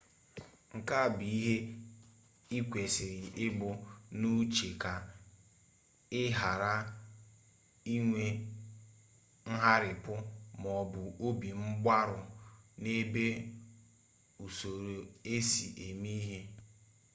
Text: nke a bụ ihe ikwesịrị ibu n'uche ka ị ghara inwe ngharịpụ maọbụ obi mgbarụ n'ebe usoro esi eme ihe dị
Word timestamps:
nke 0.77 0.93
a 1.03 1.05
bụ 1.15 1.21
ihe 1.37 1.55
ikwesịrị 2.57 3.19
ibu 3.45 3.69
n'uche 4.19 4.69
ka 4.81 4.93
ị 6.21 6.23
ghara 6.37 6.73
inwe 7.95 8.23
ngharịpụ 9.51 10.13
maọbụ 10.61 11.01
obi 11.27 11.49
mgbarụ 11.63 12.19
n'ebe 12.81 13.23
usoro 14.45 14.93
esi 15.35 15.65
eme 15.85 16.09
ihe 16.19 16.37
dị 16.47 16.53